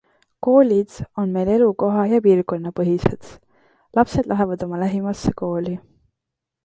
[0.45, 3.29] Koolid on meil elukoha- ja piirkonnapõhised-
[4.01, 5.77] lapsed lähevad oma lähimasse kooli.